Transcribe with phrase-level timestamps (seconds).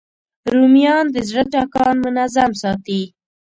[0.53, 3.01] رومیان د زړه ټکان منظم ساتي